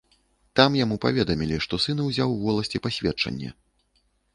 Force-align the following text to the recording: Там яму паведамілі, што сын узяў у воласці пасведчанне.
Там 0.59 0.77
яму 0.83 0.97
паведамілі, 1.03 1.61
што 1.67 1.83
сын 1.85 2.03
узяў 2.09 2.29
у 2.39 2.43
воласці 2.49 2.77
пасведчанне. 2.89 3.59